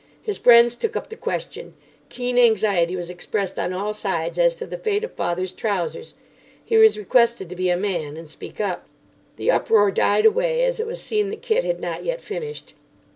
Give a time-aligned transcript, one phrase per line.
[0.23, 1.75] His friends took up the question.
[2.09, 6.15] Keen anxiety was expressed on all sides as to the fate of father's trousers.
[6.65, 8.87] He was requested to be a man and speak up.
[9.35, 12.73] The uproar died away as it was seen that Kit had not yet finished.